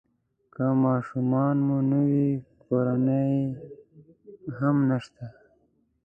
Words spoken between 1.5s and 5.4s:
مو نه وي کورنۍ هم نشته.